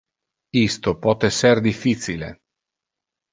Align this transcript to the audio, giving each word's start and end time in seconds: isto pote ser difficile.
isto 0.67 0.89
pote 1.03 1.29
ser 1.41 1.57
difficile. 1.69 2.29